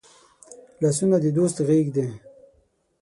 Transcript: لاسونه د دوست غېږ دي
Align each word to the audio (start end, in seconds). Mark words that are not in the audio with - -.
لاسونه 0.81 1.17
د 1.23 1.25
دوست 1.37 1.57
غېږ 1.67 1.87
دي 1.95 2.07